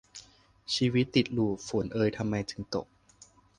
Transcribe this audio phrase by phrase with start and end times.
[0.75, 2.87] ชีวิตติดลูป ฝนเอยทำไมจึงตก